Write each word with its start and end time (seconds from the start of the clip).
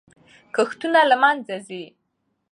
کښتونه 0.55 0.99
له 1.09 1.15
منځه 1.23 1.55
ځي. 1.67 1.83